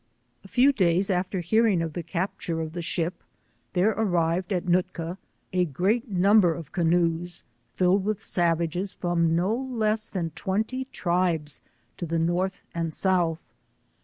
A 0.43 0.47
few 0.47 0.73
days 0.73 1.11
after 1.11 1.41
hearing 1.41 1.79
of 1.83 1.93
the 1.93 2.01
capture 2.01 2.59
of 2.59 2.73
the 2.73 2.79
sMp, 2.79 3.11
there 3.73 3.91
arrived 3.91 4.51
at 4.51 4.67
Nootka 4.67 5.19
a 5.53 5.65
great 5.65 6.09
number 6.09 6.55
of 6.55 6.71
canoes 6.71 7.43
filled 7.75 8.03
with 8.03 8.19
savages 8.19 8.93
from 8.93 9.35
no 9.35 9.53
less 9.55 10.09
than 10.09 10.31
twenty 10.31 10.77
E 10.77 10.83
42 10.85 10.91
tribes 10.91 11.61
to 11.97 12.07
the 12.07 12.17
North 12.17 12.63
and 12.73 12.91
South. 12.91 13.43